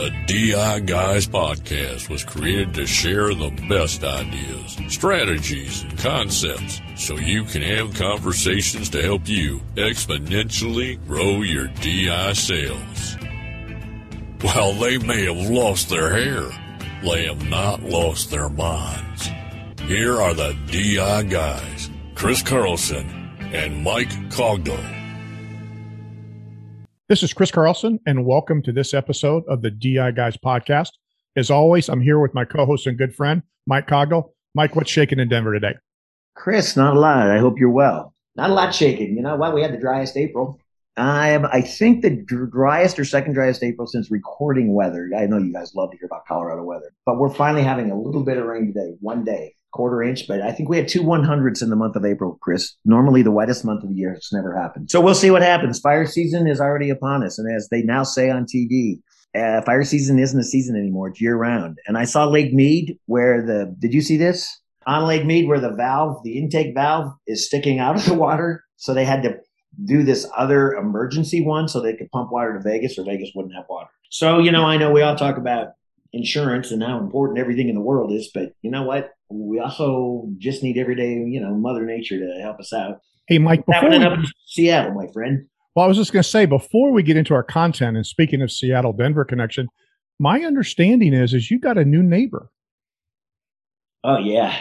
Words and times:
The 0.00 0.16
DI 0.26 0.80
Guys 0.80 1.26
podcast 1.26 2.08
was 2.08 2.24
created 2.24 2.72
to 2.72 2.86
share 2.86 3.34
the 3.34 3.50
best 3.68 4.02
ideas, 4.02 4.78
strategies, 4.88 5.82
and 5.82 5.98
concepts 5.98 6.80
so 6.96 7.18
you 7.18 7.44
can 7.44 7.60
have 7.60 7.92
conversations 7.92 8.88
to 8.90 9.02
help 9.02 9.28
you 9.28 9.60
exponentially 9.74 11.06
grow 11.06 11.42
your 11.42 11.66
DI 11.82 12.32
sales. 12.32 13.18
While 14.40 14.72
they 14.72 14.96
may 14.96 15.26
have 15.26 15.50
lost 15.50 15.90
their 15.90 16.10
hair, 16.10 16.48
they 17.02 17.26
have 17.26 17.46
not 17.50 17.82
lost 17.82 18.30
their 18.30 18.48
minds. 18.48 19.28
Here 19.82 20.18
are 20.18 20.32
the 20.32 20.56
DI 20.70 21.24
Guys, 21.24 21.90
Chris 22.14 22.42
Carlson 22.42 23.06
and 23.52 23.84
Mike 23.84 24.08
Cogdell. 24.30 24.99
This 27.10 27.24
is 27.24 27.32
Chris 27.32 27.50
Carlson, 27.50 27.98
and 28.06 28.24
welcome 28.24 28.62
to 28.62 28.70
this 28.70 28.94
episode 28.94 29.42
of 29.48 29.62
the 29.62 29.70
DI 29.72 30.12
Guys 30.12 30.36
podcast. 30.36 30.90
As 31.34 31.50
always, 31.50 31.88
I'm 31.88 32.00
here 32.00 32.20
with 32.20 32.34
my 32.34 32.44
co-host 32.44 32.86
and 32.86 32.96
good 32.96 33.16
friend, 33.16 33.42
Mike 33.66 33.88
Cogdell. 33.88 34.30
Mike, 34.54 34.76
what's 34.76 34.92
shaking 34.92 35.18
in 35.18 35.28
Denver 35.28 35.52
today? 35.52 35.74
Chris, 36.36 36.76
not 36.76 36.96
a 36.96 37.00
lot. 37.00 37.28
I 37.28 37.38
hope 37.38 37.58
you're 37.58 37.68
well. 37.68 38.14
Not 38.36 38.50
a 38.50 38.54
lot 38.54 38.72
shaking. 38.72 39.16
You 39.16 39.22
know 39.22 39.34
what? 39.34 39.56
We 39.56 39.60
had 39.60 39.72
the 39.72 39.78
driest 39.78 40.16
April. 40.16 40.60
I 40.96 41.30
am, 41.30 41.46
I 41.46 41.62
think 41.62 42.02
the 42.02 42.10
driest 42.10 42.96
or 42.96 43.04
second 43.04 43.32
driest 43.32 43.64
April 43.64 43.88
since 43.88 44.08
recording 44.12 44.72
weather. 44.72 45.10
I 45.18 45.26
know 45.26 45.38
you 45.38 45.52
guys 45.52 45.74
love 45.74 45.90
to 45.90 45.96
hear 45.96 46.06
about 46.06 46.26
Colorado 46.26 46.62
weather, 46.62 46.92
but 47.06 47.18
we're 47.18 47.34
finally 47.34 47.64
having 47.64 47.90
a 47.90 48.00
little 48.00 48.22
bit 48.22 48.36
of 48.36 48.44
rain 48.44 48.68
today, 48.68 48.94
one 49.00 49.24
day 49.24 49.56
quarter 49.70 50.02
inch, 50.02 50.26
but 50.26 50.40
I 50.42 50.52
think 50.52 50.68
we 50.68 50.76
had 50.76 50.88
two 50.88 51.02
100s 51.02 51.62
in 51.62 51.70
the 51.70 51.76
month 51.76 51.96
of 51.96 52.04
April, 52.04 52.38
Chris. 52.40 52.74
Normally 52.84 53.22
the 53.22 53.30
wettest 53.30 53.64
month 53.64 53.82
of 53.82 53.90
the 53.90 53.94
year. 53.94 54.12
It's 54.12 54.32
never 54.32 54.56
happened. 54.56 54.90
So 54.90 55.00
we'll 55.00 55.14
see 55.14 55.30
what 55.30 55.42
happens. 55.42 55.80
Fire 55.80 56.06
season 56.06 56.46
is 56.46 56.60
already 56.60 56.90
upon 56.90 57.24
us. 57.24 57.38
And 57.38 57.54
as 57.54 57.68
they 57.70 57.82
now 57.82 58.02
say 58.02 58.30
on 58.30 58.46
TV, 58.46 59.00
uh, 59.34 59.62
fire 59.62 59.84
season 59.84 60.18
isn't 60.18 60.38
a 60.38 60.44
season 60.44 60.76
anymore. 60.76 61.08
It's 61.08 61.20
year 61.20 61.36
round. 61.36 61.78
And 61.86 61.96
I 61.96 62.04
saw 62.04 62.24
Lake 62.24 62.52
Mead 62.52 62.98
where 63.06 63.44
the, 63.44 63.74
did 63.78 63.94
you 63.94 64.02
see 64.02 64.16
this? 64.16 64.60
On 64.86 65.04
Lake 65.04 65.24
Mead 65.24 65.46
where 65.46 65.60
the 65.60 65.70
valve, 65.70 66.22
the 66.24 66.38
intake 66.38 66.74
valve 66.74 67.12
is 67.26 67.46
sticking 67.46 67.78
out 67.78 67.96
of 67.96 68.04
the 68.06 68.14
water. 68.14 68.64
So 68.76 68.94
they 68.94 69.04
had 69.04 69.22
to 69.22 69.38
do 69.84 70.02
this 70.02 70.26
other 70.36 70.74
emergency 70.74 71.42
one 71.44 71.68
so 71.68 71.80
they 71.80 71.94
could 71.94 72.10
pump 72.10 72.32
water 72.32 72.54
to 72.54 72.60
Vegas 72.60 72.98
or 72.98 73.04
Vegas 73.04 73.30
wouldn't 73.34 73.54
have 73.54 73.66
water. 73.68 73.90
So, 74.10 74.40
you 74.40 74.50
know, 74.50 74.64
I 74.64 74.76
know 74.76 74.90
we 74.90 75.02
all 75.02 75.14
talk 75.14 75.36
about 75.36 75.68
insurance 76.12 76.72
and 76.72 76.82
how 76.82 76.98
important 76.98 77.38
everything 77.38 77.68
in 77.68 77.76
the 77.76 77.80
world 77.80 78.12
is, 78.12 78.30
but 78.34 78.52
you 78.62 78.70
know 78.70 78.82
what? 78.82 79.12
We 79.30 79.60
also 79.60 80.28
just 80.38 80.62
need 80.62 80.76
everyday, 80.76 81.12
you 81.12 81.40
know, 81.40 81.54
Mother 81.54 81.84
Nature 81.84 82.18
to 82.18 82.42
help 82.42 82.58
us 82.58 82.72
out. 82.72 83.00
Hey, 83.28 83.38
Mike, 83.38 83.64
before 83.64 83.88
we, 83.88 83.96
up 83.96 84.12
in 84.12 84.26
Seattle, 84.46 84.92
my 84.92 85.06
friend. 85.12 85.46
Well, 85.74 85.84
I 85.84 85.88
was 85.88 85.96
just 85.96 86.12
going 86.12 86.22
to 86.22 86.28
say 86.28 86.46
before 86.46 86.90
we 86.90 87.02
get 87.04 87.16
into 87.16 87.32
our 87.32 87.44
content, 87.44 87.96
and 87.96 88.04
speaking 88.04 88.42
of 88.42 88.50
Seattle 88.50 88.92
Denver 88.92 89.24
connection, 89.24 89.68
my 90.18 90.40
understanding 90.40 91.14
is 91.14 91.32
is 91.32 91.50
you 91.50 91.60
got 91.60 91.78
a 91.78 91.84
new 91.84 92.02
neighbor. 92.02 92.50
Oh 94.02 94.18
yeah, 94.18 94.56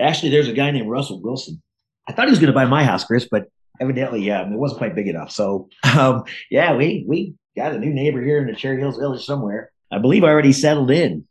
actually, 0.00 0.30
there's 0.30 0.48
a 0.48 0.52
guy 0.52 0.70
named 0.70 0.88
Russell 0.88 1.20
Wilson. 1.20 1.60
I 2.08 2.12
thought 2.12 2.26
he 2.26 2.30
was 2.30 2.38
going 2.38 2.52
to 2.52 2.58
buy 2.58 2.66
my 2.66 2.84
house, 2.84 3.04
Chris, 3.04 3.26
but 3.28 3.48
evidently, 3.80 4.22
yeah, 4.22 4.42
it 4.42 4.56
wasn't 4.56 4.78
quite 4.78 4.94
big 4.94 5.08
enough. 5.08 5.32
So, 5.32 5.68
um, 5.98 6.22
yeah, 6.50 6.76
we 6.76 7.04
we 7.08 7.34
got 7.56 7.72
a 7.72 7.78
new 7.78 7.92
neighbor 7.92 8.22
here 8.22 8.38
in 8.38 8.46
the 8.46 8.54
Cherry 8.54 8.78
Hills 8.78 8.96
Village 8.96 9.24
somewhere. 9.24 9.72
I 9.90 9.98
believe 9.98 10.22
I 10.22 10.28
already 10.28 10.52
settled 10.52 10.90
in 10.90 11.26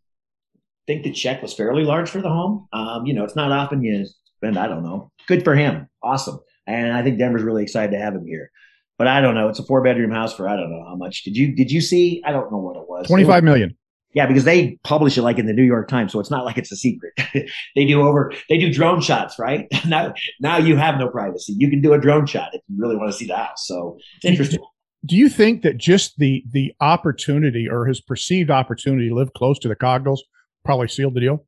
think 0.88 1.04
the 1.04 1.12
check 1.12 1.42
was 1.42 1.54
fairly 1.54 1.84
large 1.84 2.10
for 2.10 2.22
the 2.22 2.30
home. 2.30 2.68
Um, 2.74 3.06
you 3.06 3.14
know, 3.14 3.24
it's 3.24 3.36
not 3.36 3.52
often 3.52 3.84
you 3.84 4.06
spend, 4.38 4.58
I 4.58 4.68
don't 4.68 4.84
know. 4.84 5.12
Good 5.28 5.44
for 5.44 5.56
him. 5.56 5.88
Awesome. 6.04 6.40
And 6.68 6.94
I 6.94 7.04
think 7.04 7.20
Denver's 7.20 7.44
really 7.44 7.64
excited 7.64 7.92
to 7.92 8.00
have 8.00 8.14
him 8.14 8.26
here. 8.26 8.52
But 8.98 9.08
I 9.08 9.22
don't 9.22 9.36
know. 9.36 9.50
It's 9.50 9.60
a 9.60 9.66
four 9.66 9.84
bedroom 9.84 10.12
house 10.12 10.34
for 10.34 10.48
I 10.48 10.56
don't 10.56 10.72
know 10.72 10.84
how 10.88 10.96
much. 10.96 11.24
Did 11.24 11.36
you 11.36 11.54
did 11.54 11.70
you 11.70 11.82
see? 11.82 12.24
I 12.26 12.32
don't 12.32 12.50
know 12.50 12.60
what 12.60 12.78
it 12.78 12.88
was. 12.88 13.08
Twenty 13.08 13.26
five 13.26 13.44
million. 13.44 13.76
Yeah, 14.14 14.26
because 14.26 14.46
they 14.46 14.80
publish 14.86 15.18
it 15.18 15.24
like 15.24 15.38
in 15.38 15.46
the 15.46 15.54
New 15.54 15.64
York 15.64 15.90
Times, 15.90 16.14
so 16.14 16.22
it's 16.22 16.32
not 16.32 16.46
like 16.46 16.58
it's 16.58 16.72
a 16.72 16.78
secret. 16.78 17.12
they 17.76 17.86
do 17.86 18.02
over 18.02 18.32
they 18.48 18.58
do 18.58 18.72
drone 18.72 19.02
shots, 19.02 19.38
right? 19.38 19.68
now 19.88 20.14
now 20.40 20.58
you 20.58 20.78
have 20.78 20.98
no 20.98 21.10
privacy. 21.10 21.54
You 21.58 21.70
can 21.70 21.82
do 21.82 21.92
a 21.92 22.00
drone 22.00 22.26
shot 22.26 22.52
if 22.54 22.62
you 22.70 22.78
really 22.80 22.96
want 22.96 23.12
to 23.12 23.18
see 23.18 23.26
the 23.26 23.36
house. 23.36 23.68
So 23.68 23.98
it's 24.16 24.26
interesting. 24.26 24.62
Do 25.06 25.18
you 25.18 25.28
think 25.28 25.62
that 25.64 25.78
just 25.78 26.18
the 26.18 26.46
the 26.50 26.72
opportunity 26.80 27.68
or 27.70 27.86
his 27.86 28.00
perceived 28.00 28.50
opportunity 28.50 29.10
to 29.10 29.16
live 29.16 29.34
close 29.34 29.60
to 29.60 29.68
the 29.68 29.76
Cogdells 29.76 30.20
probably 30.66 30.88
sealed 30.88 31.14
the 31.14 31.22
deal? 31.22 31.46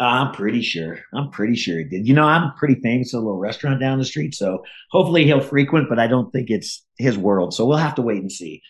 I'm 0.00 0.32
pretty 0.32 0.62
sure. 0.62 1.00
I'm 1.12 1.30
pretty 1.30 1.56
sure 1.56 1.78
he 1.78 1.84
did. 1.84 2.06
You 2.06 2.14
know, 2.14 2.24
I'm 2.24 2.52
pretty 2.54 2.80
famous 2.80 3.12
at 3.12 3.18
a 3.18 3.20
little 3.20 3.38
restaurant 3.38 3.80
down 3.80 3.98
the 3.98 4.04
street, 4.04 4.34
so 4.34 4.62
hopefully 4.92 5.24
he'll 5.24 5.40
frequent, 5.40 5.88
but 5.88 5.98
I 5.98 6.06
don't 6.06 6.30
think 6.30 6.50
it's 6.50 6.84
his 6.98 7.18
world. 7.18 7.52
So 7.52 7.66
we'll 7.66 7.78
have 7.78 7.96
to 7.96 8.02
wait 8.02 8.22
and 8.22 8.30
see. 8.30 8.62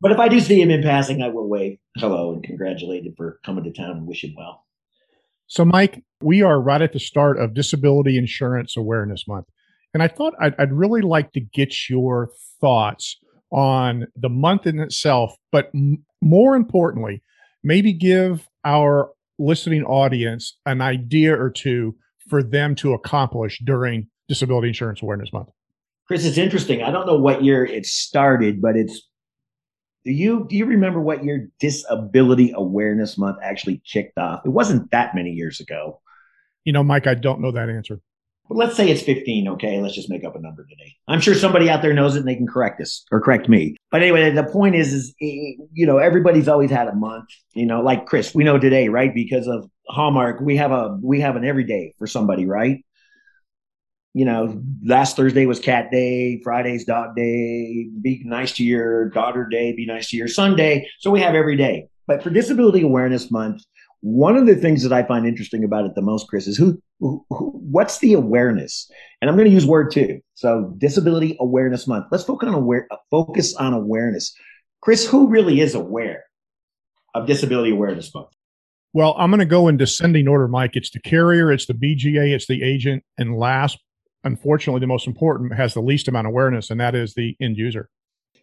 But 0.00 0.10
if 0.10 0.18
I 0.18 0.26
do 0.26 0.40
see 0.40 0.60
him 0.60 0.70
in 0.70 0.82
passing, 0.82 1.22
I 1.22 1.28
will 1.28 1.48
wave 1.48 1.78
hello 1.96 2.32
and 2.32 2.42
congratulate 2.42 3.06
him 3.06 3.14
for 3.16 3.38
coming 3.44 3.62
to 3.62 3.72
town 3.72 3.98
and 3.98 4.06
wish 4.08 4.24
him 4.24 4.34
well. 4.36 4.64
So, 5.46 5.64
Mike, 5.64 6.02
we 6.20 6.42
are 6.42 6.60
right 6.60 6.82
at 6.82 6.92
the 6.92 6.98
start 6.98 7.38
of 7.38 7.54
Disability 7.54 8.18
Insurance 8.18 8.76
Awareness 8.76 9.28
Month. 9.28 9.46
And 9.94 10.02
I 10.02 10.08
thought 10.08 10.34
I'd, 10.40 10.54
I'd 10.58 10.72
really 10.72 11.02
like 11.02 11.32
to 11.32 11.40
get 11.40 11.88
your 11.88 12.30
thoughts 12.60 13.18
on 13.52 14.06
the 14.16 14.30
month 14.30 14.66
in 14.66 14.80
itself, 14.80 15.36
but 15.52 15.70
m- 15.74 16.04
more 16.20 16.56
importantly, 16.56 17.22
maybe 17.62 17.92
give 17.92 18.48
our 18.64 19.10
listening 19.38 19.84
audience 19.84 20.56
an 20.66 20.80
idea 20.80 21.38
or 21.38 21.50
two 21.50 21.96
for 22.28 22.42
them 22.42 22.74
to 22.76 22.92
accomplish 22.92 23.60
during 23.64 24.06
Disability 24.28 24.68
Insurance 24.68 25.02
Awareness 25.02 25.32
Month? 25.32 25.48
Chris, 26.06 26.24
it's 26.24 26.38
interesting. 26.38 26.82
I 26.82 26.90
don't 26.90 27.06
know 27.06 27.18
what 27.18 27.44
year 27.44 27.64
it 27.64 27.86
started, 27.86 28.60
but 28.60 28.76
it's 28.76 29.08
do 30.04 30.12
you 30.12 30.46
do 30.48 30.56
you 30.56 30.66
remember 30.66 31.00
what 31.00 31.24
year 31.24 31.48
Disability 31.60 32.52
Awareness 32.54 33.16
Month 33.16 33.38
actually 33.42 33.82
kicked 33.90 34.18
off? 34.18 34.42
It 34.44 34.50
wasn't 34.50 34.90
that 34.90 35.14
many 35.14 35.30
years 35.30 35.60
ago. 35.60 36.00
You 36.64 36.72
know, 36.72 36.82
Mike, 36.82 37.06
I 37.06 37.14
don't 37.14 37.40
know 37.40 37.52
that 37.52 37.68
answer 37.68 38.00
let's 38.54 38.76
say 38.76 38.90
it's 38.90 39.02
15. 39.02 39.48
Okay. 39.48 39.80
Let's 39.80 39.94
just 39.94 40.10
make 40.10 40.24
up 40.24 40.36
a 40.36 40.40
number 40.40 40.64
today. 40.64 40.94
I'm 41.08 41.20
sure 41.20 41.34
somebody 41.34 41.68
out 41.68 41.82
there 41.82 41.92
knows 41.92 42.16
it 42.16 42.20
and 42.20 42.28
they 42.28 42.34
can 42.34 42.46
correct 42.46 42.80
us 42.80 43.04
or 43.10 43.20
correct 43.20 43.48
me. 43.48 43.76
But 43.90 44.02
anyway, 44.02 44.30
the 44.30 44.44
point 44.44 44.74
is, 44.74 44.92
is, 44.92 45.14
eh, 45.20 45.54
you 45.72 45.86
know, 45.86 45.98
everybody's 45.98 46.48
always 46.48 46.70
had 46.70 46.88
a 46.88 46.94
month, 46.94 47.28
you 47.54 47.66
know, 47.66 47.80
like 47.80 48.06
Chris, 48.06 48.34
we 48.34 48.44
know 48.44 48.58
today, 48.58 48.88
right? 48.88 49.14
Because 49.14 49.46
of 49.46 49.68
Hallmark, 49.88 50.40
we 50.40 50.56
have 50.56 50.72
a, 50.72 50.98
we 51.02 51.20
have 51.20 51.36
an 51.36 51.44
everyday 51.44 51.94
for 51.98 52.06
somebody, 52.06 52.46
right? 52.46 52.84
You 54.14 54.26
know, 54.26 54.62
last 54.84 55.16
Thursday 55.16 55.46
was 55.46 55.58
cat 55.58 55.90
day, 55.90 56.40
Friday's 56.42 56.84
dog 56.84 57.16
day, 57.16 57.88
be 58.02 58.22
nice 58.24 58.52
to 58.52 58.64
your 58.64 59.08
daughter 59.08 59.46
day, 59.50 59.72
be 59.72 59.86
nice 59.86 60.10
to 60.10 60.16
your 60.16 60.28
son 60.28 60.54
day. 60.54 60.86
So 60.98 61.10
we 61.10 61.20
have 61.20 61.34
every 61.34 61.56
day. 61.56 61.88
But 62.06 62.22
for 62.22 62.30
Disability 62.30 62.82
Awareness 62.82 63.30
Month, 63.30 63.62
one 64.02 64.36
of 64.36 64.46
the 64.46 64.56
things 64.56 64.82
that 64.82 64.92
I 64.92 65.04
find 65.04 65.26
interesting 65.26 65.62
about 65.62 65.86
it 65.86 65.94
the 65.94 66.02
most, 66.02 66.28
Chris, 66.28 66.48
is 66.48 66.56
who, 66.56 66.80
who, 66.98 67.24
who 67.30 67.52
what's 67.54 67.98
the 68.00 68.12
awareness? 68.12 68.90
And 69.20 69.30
I'm 69.30 69.36
going 69.36 69.48
to 69.48 69.54
use 69.54 69.64
word 69.64 69.92
two. 69.92 70.20
So 70.34 70.74
Disability 70.76 71.36
Awareness 71.40 71.86
Month. 71.86 72.06
Let's 72.10 72.24
focus 72.24 72.48
on 72.48 72.54
aware, 72.54 72.88
focus 73.10 73.54
on 73.54 73.72
awareness. 73.72 74.34
Chris, 74.80 75.06
who 75.06 75.28
really 75.28 75.60
is 75.60 75.76
aware 75.76 76.24
of 77.14 77.28
Disability 77.28 77.70
Awareness 77.70 78.12
Month? 78.12 78.30
Well, 78.92 79.14
I'm 79.16 79.30
going 79.30 79.38
to 79.38 79.46
go 79.46 79.68
in 79.68 79.76
descending 79.76 80.26
order, 80.26 80.48
Mike. 80.48 80.72
It's 80.74 80.90
the 80.90 81.00
carrier, 81.00 81.52
it's 81.52 81.66
the 81.66 81.74
BGA, 81.74 82.34
it's 82.34 82.46
the 82.46 82.62
agent, 82.62 83.04
and 83.16 83.38
last, 83.38 83.78
unfortunately, 84.24 84.80
the 84.80 84.86
most 84.88 85.06
important 85.06 85.54
has 85.54 85.74
the 85.74 85.80
least 85.80 86.08
amount 86.08 86.26
of 86.26 86.32
awareness, 86.32 86.70
and 86.70 86.80
that 86.80 86.96
is 86.96 87.14
the 87.14 87.36
end 87.40 87.56
user. 87.56 87.88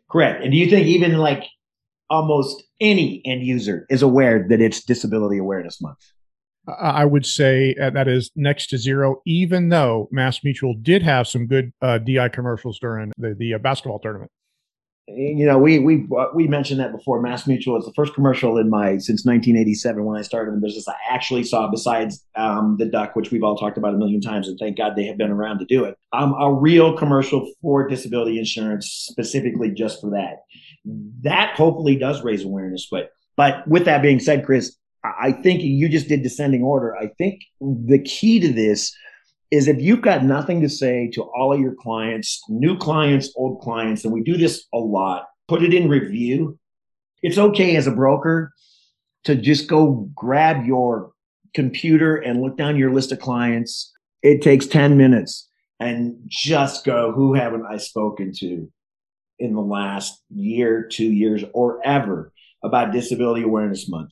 Correct. 0.10 0.42
And 0.42 0.52
do 0.52 0.58
you 0.58 0.70
think 0.70 0.88
even 0.88 1.18
like 1.18 1.44
almost 2.10 2.64
any 2.80 3.22
end 3.26 3.46
user 3.46 3.86
is 3.90 4.02
aware 4.02 4.48
that 4.50 4.62
it's 4.62 4.84
Disability 4.84 5.38
Awareness 5.38 5.82
Month. 5.82 6.00
I 6.68 7.06
would 7.06 7.26
say 7.26 7.76
uh, 7.82 7.90
that 7.92 8.08
is 8.08 8.32
next 8.36 8.68
to 8.68 8.78
zero, 8.78 9.22
even 9.26 9.70
though 9.70 10.08
Mass 10.12 10.44
Mutual 10.44 10.76
did 10.80 11.02
have 11.02 11.28
some 11.28 11.48
good 11.48 11.72
uh, 11.82 11.98
DI 11.98 12.30
commercials 12.30 12.78
during 12.80 13.12
the, 13.18 13.34
the 13.34 13.56
uh, 13.56 13.58
basketball 13.58 14.00
tournament. 14.00 14.32
You 15.16 15.46
know, 15.46 15.58
we 15.58 15.80
we 15.80 16.08
we 16.36 16.48
mentioned 16.48 16.80
that 16.80 16.92
before. 16.92 17.22
Mass 17.22 17.48
Mutual 17.48 17.78
is 17.78 17.86
the 17.86 17.94
first 17.96 18.14
commercial 18.14 18.58
in 18.58 18.70
my 18.70 18.98
since 18.98 19.26
1987 19.26 20.04
when 20.04 20.18
I 20.18 20.22
started 20.22 20.54
in 20.54 20.60
the 20.60 20.66
business. 20.66 20.88
I 20.88 20.96
actually 21.10 21.44
saw, 21.44 21.70
besides 21.70 22.24
um, 22.36 22.78
the 22.78 22.86
duck, 22.86 23.16
which 23.16 23.32
we've 23.32 23.44
all 23.44 23.58
talked 23.58 23.78
about 23.78 23.96
a 23.96 23.98
million 23.98 24.22
times, 24.22 24.48
and 24.48 24.58
thank 24.60 24.78
God 24.78 24.96
they 24.96 25.06
have 25.06 25.18
been 25.18 25.32
around 25.32 25.60
to 25.60 25.66
do 25.66 25.84
it. 25.84 25.98
Um, 26.14 26.34
a 26.40 26.54
real 26.54 26.96
commercial 26.96 27.52
for 27.62 27.88
disability 27.88 28.38
insurance, 28.38 28.88
specifically 29.10 29.72
just 29.72 30.00
for 30.00 30.12
that 30.12 30.44
that 31.22 31.56
hopefully 31.56 31.96
does 31.96 32.24
raise 32.24 32.44
awareness. 32.44 32.88
But 32.90 33.12
but 33.36 33.68
with 33.68 33.86
that 33.86 34.02
being 34.02 34.20
said, 34.20 34.46
Chris, 34.46 34.76
I 35.04 35.32
think 35.32 35.62
you 35.64 35.88
just 35.90 36.08
did 36.08 36.24
descending 36.24 36.64
order. 36.64 36.96
I 36.96 37.08
think 37.18 37.42
the 37.62 38.00
key 38.00 38.40
to 38.40 38.52
this 38.52 38.96
is 39.52 39.68
if 39.68 39.82
you've 39.82 40.02
got 40.02 40.24
nothing 40.24 40.62
to 40.62 40.70
say 40.70 41.10
to 41.14 41.24
all 41.24 41.54
of 41.54 41.60
your 41.60 41.74
clients, 41.74 42.42
new 42.50 42.78
clients, 42.78 43.32
old 43.36 43.62
clients, 43.62 44.04
and 44.04 44.14
we 44.14 44.22
do 44.22 44.38
this 44.38 44.68
a 44.74 44.78
lot, 44.78 45.26
put 45.48 45.64
it 45.64 45.74
in 45.74 45.90
review. 45.90 46.60
It's 47.22 47.38
okay 47.38 47.76
as 47.76 47.88
a 47.88 47.92
broker 47.92 48.54
to 49.26 49.36
just 49.36 49.68
go 49.68 50.10
grab 50.14 50.66
your 50.66 51.12
computer 51.54 52.18
and 52.18 52.42
look 52.42 52.58
down 52.58 52.78
your 52.78 52.94
list 52.94 53.12
of 53.12 53.20
clients. 53.20 53.92
It 54.22 54.42
takes 54.42 54.68
10 54.68 54.98
minutes 54.98 55.50
and 55.80 56.18
just 56.28 56.86
go, 56.86 57.12
who 57.12 57.34
haven't 57.34 57.66
I 57.66 57.78
spoken 57.78 58.32
to? 58.38 58.72
in 59.40 59.54
the 59.54 59.62
last 59.62 60.22
year, 60.30 60.84
two 60.84 61.12
years, 61.12 61.44
or 61.54 61.80
ever 61.86 62.32
about 62.64 62.92
Disability 62.92 63.44
Awareness 63.44 63.90
Month. 63.90 64.12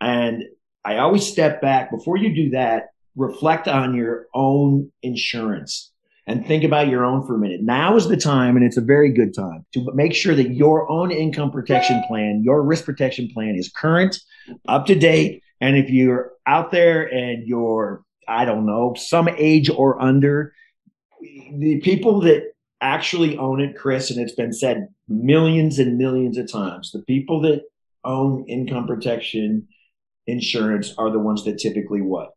And 0.00 0.42
I 0.84 0.98
always 0.98 1.26
step 1.26 1.62
back 1.62 1.90
before 1.90 2.16
you 2.16 2.34
do 2.34 2.50
that, 2.50 2.88
reflect 3.16 3.68
on 3.68 3.94
your 3.94 4.26
own 4.34 4.90
insurance 5.02 5.92
and 6.26 6.46
think 6.46 6.64
about 6.64 6.88
your 6.88 7.04
own 7.04 7.26
for 7.26 7.34
a 7.34 7.38
minute. 7.38 7.60
Now 7.62 7.96
is 7.96 8.08
the 8.08 8.16
time, 8.16 8.56
and 8.56 8.64
it's 8.64 8.76
a 8.76 8.82
very 8.82 9.12
good 9.12 9.34
time 9.34 9.66
to 9.74 9.90
make 9.94 10.14
sure 10.14 10.34
that 10.34 10.54
your 10.54 10.90
own 10.90 11.10
income 11.10 11.50
protection 11.50 12.02
plan, 12.08 12.42
your 12.42 12.62
risk 12.62 12.84
protection 12.84 13.28
plan 13.32 13.56
is 13.56 13.68
current, 13.68 14.18
up 14.66 14.86
to 14.86 14.94
date. 14.94 15.42
And 15.60 15.76
if 15.76 15.90
you're 15.90 16.32
out 16.46 16.70
there 16.70 17.04
and 17.04 17.46
you're, 17.46 18.02
I 18.26 18.44
don't 18.44 18.66
know, 18.66 18.94
some 18.96 19.28
age 19.28 19.70
or 19.70 20.00
under, 20.00 20.54
the 21.20 21.80
people 21.82 22.20
that 22.22 22.52
actually 22.80 23.36
own 23.38 23.60
it, 23.60 23.76
Chris, 23.76 24.10
and 24.10 24.20
it's 24.20 24.34
been 24.34 24.52
said 24.52 24.88
millions 25.08 25.78
and 25.78 25.98
millions 25.98 26.38
of 26.38 26.50
times, 26.50 26.90
the 26.92 27.02
people 27.02 27.40
that 27.42 27.62
own 28.04 28.44
income 28.48 28.86
protection 28.86 29.68
insurance 30.26 30.94
are 30.98 31.10
the 31.10 31.18
ones 31.18 31.44
that 31.44 31.58
typically 31.58 32.00
what? 32.00 32.30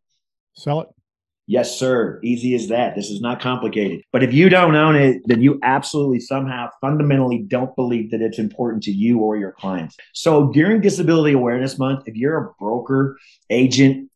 Sell 0.58 0.82
it. 0.82 0.88
Yes, 1.50 1.80
sir. 1.80 2.20
Easy 2.24 2.56
as 2.56 2.68
that. 2.68 2.94
This 2.96 3.10
is 3.10 3.22
not 3.22 3.40
complicated. 3.40 4.02
But 4.12 4.22
if 4.22 4.34
you 4.34 4.50
don't 4.50 4.76
own 4.76 4.98
it, 4.98 5.22
then 5.26 5.42
you 5.42 5.60
absolutely 5.64 6.20
somehow 6.20 6.68
fundamentally 6.82 7.38
don't 7.38 7.74
believe 7.78 8.12
that 8.12 8.22
it's 8.22 8.38
important 8.38 8.84
to 8.84 8.92
you 8.92 9.20
or 9.20 9.38
your 9.38 9.54
clients. 9.54 9.96
So 10.14 10.52
during 10.52 10.82
Disability 10.82 11.34
Awareness 11.34 11.80
Month, 11.80 12.04
if 12.06 12.16
you're 12.16 12.38
a 12.38 12.54
broker, 12.60 13.18
agent, 13.50 14.12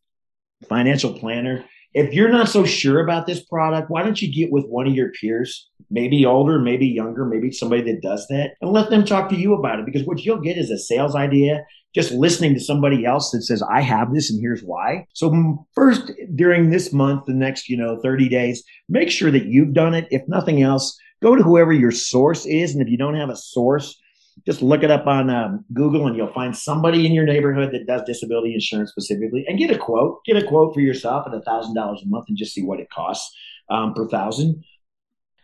financial 0.68 1.18
planner, 1.18 1.64
if 1.94 2.14
you're 2.14 2.30
not 2.30 2.48
so 2.48 2.64
sure 2.64 3.00
about 3.00 3.26
this 3.26 3.44
product, 3.44 3.90
why 3.90 4.02
don't 4.02 4.20
you 4.20 4.32
get 4.32 4.50
with 4.50 4.66
one 4.66 4.86
of 4.86 4.94
your 4.94 5.10
peers, 5.10 5.68
maybe 5.90 6.24
older, 6.24 6.58
maybe 6.58 6.86
younger, 6.86 7.24
maybe 7.24 7.50
somebody 7.52 7.82
that 7.82 8.02
does 8.02 8.26
that, 8.28 8.52
and 8.60 8.72
let 8.72 8.90
them 8.90 9.04
talk 9.04 9.28
to 9.28 9.36
you 9.36 9.54
about 9.54 9.78
it? 9.78 9.86
Because 9.86 10.04
what 10.04 10.24
you'll 10.24 10.40
get 10.40 10.56
is 10.56 10.70
a 10.70 10.78
sales 10.78 11.14
idea, 11.14 11.64
just 11.94 12.12
listening 12.12 12.54
to 12.54 12.60
somebody 12.60 13.04
else 13.04 13.30
that 13.30 13.42
says, 13.42 13.62
I 13.62 13.82
have 13.82 14.14
this 14.14 14.30
and 14.30 14.40
here's 14.40 14.62
why. 14.62 15.06
So, 15.12 15.66
first, 15.74 16.10
during 16.34 16.70
this 16.70 16.92
month, 16.92 17.26
the 17.26 17.34
next, 17.34 17.68
you 17.68 17.76
know, 17.76 18.00
30 18.02 18.28
days, 18.28 18.64
make 18.88 19.10
sure 19.10 19.30
that 19.30 19.44
you've 19.44 19.74
done 19.74 19.92
it. 19.92 20.08
If 20.10 20.22
nothing 20.26 20.62
else, 20.62 20.98
go 21.22 21.36
to 21.36 21.42
whoever 21.42 21.72
your 21.72 21.90
source 21.90 22.46
is. 22.46 22.72
And 22.72 22.80
if 22.80 22.88
you 22.88 22.96
don't 22.96 23.16
have 23.16 23.28
a 23.28 23.36
source, 23.36 24.00
just 24.46 24.62
look 24.62 24.82
it 24.82 24.90
up 24.90 25.06
on 25.06 25.30
um, 25.30 25.64
Google 25.72 26.06
and 26.06 26.16
you'll 26.16 26.32
find 26.32 26.56
somebody 26.56 27.06
in 27.06 27.12
your 27.12 27.24
neighborhood 27.24 27.70
that 27.72 27.86
does 27.86 28.02
disability 28.06 28.54
insurance 28.54 28.90
specifically 28.90 29.44
and 29.46 29.58
get 29.58 29.70
a 29.70 29.78
quote. 29.78 30.24
Get 30.24 30.42
a 30.42 30.46
quote 30.46 30.74
for 30.74 30.80
yourself 30.80 31.26
at 31.26 31.32
$1,000 31.32 32.02
a 32.02 32.08
month 32.08 32.26
and 32.28 32.36
just 32.36 32.54
see 32.54 32.62
what 32.62 32.80
it 32.80 32.90
costs 32.90 33.34
um, 33.70 33.94
per 33.94 34.08
thousand. 34.08 34.64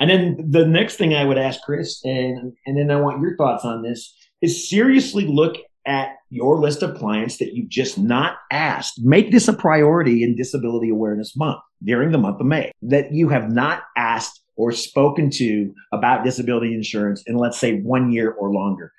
And 0.00 0.10
then 0.10 0.50
the 0.50 0.66
next 0.66 0.96
thing 0.96 1.14
I 1.14 1.24
would 1.24 1.38
ask 1.38 1.60
Chris, 1.62 2.00
and, 2.04 2.52
and 2.66 2.78
then 2.78 2.90
I 2.90 3.00
want 3.00 3.20
your 3.20 3.36
thoughts 3.36 3.64
on 3.64 3.82
this, 3.82 4.14
is 4.40 4.68
seriously 4.68 5.26
look 5.26 5.56
at 5.86 6.10
your 6.30 6.58
list 6.58 6.82
of 6.82 6.96
clients 6.96 7.38
that 7.38 7.54
you've 7.54 7.70
just 7.70 7.98
not 7.98 8.36
asked. 8.52 9.00
Make 9.02 9.32
this 9.32 9.48
a 9.48 9.52
priority 9.52 10.22
in 10.22 10.36
Disability 10.36 10.90
Awareness 10.90 11.36
Month 11.36 11.60
during 11.82 12.12
the 12.12 12.18
month 12.18 12.40
of 12.40 12.46
May 12.46 12.70
that 12.82 13.12
you 13.12 13.28
have 13.30 13.50
not 13.50 13.82
asked 13.96 14.42
or 14.58 14.72
spoken 14.72 15.30
to 15.30 15.72
about 15.92 16.24
disability 16.24 16.74
insurance 16.74 17.22
in, 17.26 17.36
let's 17.36 17.58
say, 17.58 17.80
one 17.80 18.12
year 18.12 18.32
or 18.32 18.52
longer, 18.52 18.92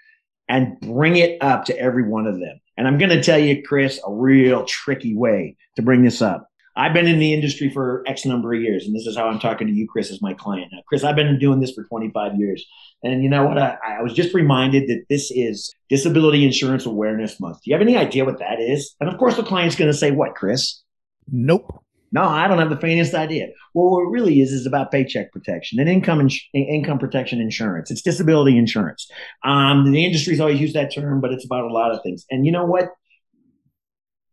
and 0.47 0.79
bring 0.79 1.17
it 1.17 1.37
up 1.41 1.65
to 1.65 1.77
every 1.77 2.07
one 2.07 2.25
of 2.25 2.39
them. 2.39 2.59
And 2.77 2.87
I'm 2.87 2.97
going 2.97 3.09
to 3.09 3.21
tell 3.21 3.37
you, 3.37 3.61
Chris, 3.61 3.99
a 4.07 4.11
real 4.11 4.63
tricky 4.63 5.13
way 5.13 5.57
to 5.75 5.81
bring 5.81 6.01
this 6.01 6.21
up. 6.21 6.49
I've 6.77 6.93
been 6.93 7.07
in 7.07 7.19
the 7.19 7.33
industry 7.33 7.69
for 7.69 8.03
X 8.07 8.25
number 8.25 8.53
of 8.53 8.61
years, 8.61 8.85
and 8.85 8.95
this 8.95 9.05
is 9.05 9.17
how 9.17 9.27
I'm 9.27 9.39
talking 9.39 9.67
to 9.67 9.73
you, 9.73 9.85
Chris, 9.85 10.11
as 10.11 10.21
my 10.21 10.33
client. 10.33 10.71
Now, 10.71 10.79
Chris, 10.87 11.03
I've 11.03 11.15
been 11.15 11.37
doing 11.37 11.59
this 11.59 11.73
for 11.73 11.83
25 11.83 12.35
years. 12.37 12.65
And 13.03 13.21
you 13.21 13.29
know 13.29 13.45
what? 13.45 13.57
I, 13.57 13.77
I, 13.85 14.01
was 14.01 14.13
just 14.13 14.33
reminded 14.33 14.87
that 14.87 15.03
this 15.09 15.29
is 15.29 15.73
Disability 15.89 16.45
Insurance 16.45 16.85
Awareness 16.85 17.39
Month. 17.39 17.57
Do 17.63 17.71
you 17.71 17.75
have 17.75 17.81
any 17.81 17.97
idea 17.97 18.23
what 18.23 18.39
that 18.39 18.61
is? 18.61 18.95
And 19.01 19.09
of 19.09 19.17
course, 19.17 19.35
the 19.35 19.43
client's 19.43 19.75
going 19.75 19.91
to 19.91 19.97
say, 19.97 20.11
What, 20.11 20.35
Chris? 20.35 20.81
Nope. 21.29 21.83
No, 22.11 22.23
I 22.23 22.47
don't 22.47 22.57
have 22.57 22.69
the 22.69 22.77
faintest 22.77 23.13
idea. 23.13 23.47
Well, 23.73 23.91
what 23.91 24.01
it 24.01 24.11
really 24.11 24.41
is 24.41 24.51
is 24.51 24.65
about 24.65 24.91
paycheck 24.91 25.31
protection 25.31 25.79
and 25.79 25.87
income 25.87 26.19
ins- 26.21 26.41
income 26.53 26.97
protection 26.97 27.39
insurance. 27.39 27.91
It's 27.91 28.01
disability 28.01 28.57
insurance. 28.57 29.09
Um, 29.43 29.91
the 29.91 30.05
industry's 30.05 30.39
always 30.39 30.59
used 30.59 30.75
that 30.75 30.93
term, 30.93 31.21
but 31.21 31.31
it's 31.31 31.45
about 31.45 31.65
a 31.65 31.73
lot 31.73 31.91
of 31.91 32.01
things. 32.01 32.25
And 32.31 32.45
you 32.45 32.51
know 32.51 32.65
what? 32.65 32.89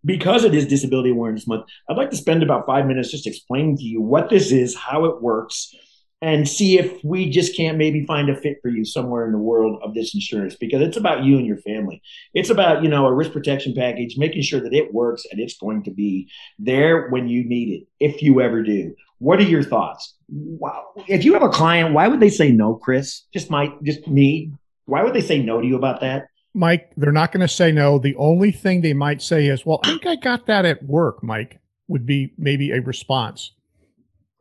Because 0.04 0.44
it 0.44 0.54
is 0.54 0.66
Disability 0.66 1.10
Awareness 1.10 1.48
Month, 1.48 1.64
I'd 1.90 1.96
like 1.96 2.10
to 2.10 2.16
spend 2.16 2.42
about 2.42 2.64
five 2.64 2.86
minutes 2.86 3.10
just 3.10 3.26
explaining 3.26 3.76
to 3.78 3.82
you 3.82 4.00
what 4.00 4.30
this 4.30 4.52
is, 4.52 4.74
how 4.76 5.04
it 5.06 5.20
works, 5.20 5.74
and 6.22 6.48
see 6.48 6.78
if 6.78 7.04
we 7.04 7.28
just 7.28 7.56
can't 7.56 7.76
maybe 7.76 8.04
find 8.06 8.30
a 8.30 8.36
fit 8.36 8.56
for 8.62 8.68
you 8.68 8.84
somewhere 8.84 9.26
in 9.26 9.32
the 9.32 9.38
world 9.38 9.80
of 9.82 9.94
this 9.94 10.14
insurance 10.14 10.54
because 10.54 10.80
it's 10.80 10.96
about 10.96 11.24
you 11.24 11.36
and 11.36 11.46
your 11.46 11.58
family. 11.58 12.00
It's 12.32 12.48
about, 12.48 12.82
you 12.82 12.88
know, 12.88 13.06
a 13.06 13.12
risk 13.12 13.32
protection 13.32 13.74
package, 13.74 14.16
making 14.16 14.42
sure 14.42 14.60
that 14.60 14.72
it 14.72 14.94
works 14.94 15.26
and 15.30 15.40
it's 15.40 15.58
going 15.58 15.82
to 15.84 15.90
be 15.90 16.28
there 16.58 17.08
when 17.10 17.28
you 17.28 17.44
need 17.44 17.68
it, 17.80 17.86
if 18.00 18.22
you 18.22 18.40
ever 18.40 18.62
do. 18.62 18.94
What 19.18 19.40
are 19.40 19.44
your 19.44 19.62
thoughts? 19.62 20.14
Wow. 20.28 20.84
If 21.06 21.24
you 21.24 21.34
have 21.34 21.42
a 21.42 21.48
client, 21.48 21.94
why 21.94 22.08
would 22.08 22.20
they 22.20 22.30
say 22.30 22.50
no, 22.50 22.74
Chris? 22.74 23.22
Just 23.32 23.50
my 23.50 23.70
just 23.82 24.06
me. 24.06 24.52
Why 24.86 25.02
would 25.02 25.14
they 25.14 25.20
say 25.20 25.42
no 25.42 25.60
to 25.60 25.66
you 25.66 25.76
about 25.76 26.00
that? 26.00 26.28
Mike, 26.54 26.92
they're 26.96 27.12
not 27.12 27.32
going 27.32 27.46
to 27.46 27.52
say 27.52 27.72
no. 27.72 27.98
The 27.98 28.16
only 28.16 28.50
thing 28.50 28.80
they 28.80 28.94
might 28.94 29.20
say 29.20 29.46
is, 29.46 29.64
"Well, 29.66 29.80
I 29.84 29.88
think 29.88 30.06
I 30.06 30.16
got 30.16 30.46
that 30.46 30.64
at 30.64 30.82
work." 30.82 31.22
Mike 31.22 31.60
would 31.88 32.06
be 32.06 32.32
maybe 32.38 32.72
a 32.72 32.80
response. 32.80 33.52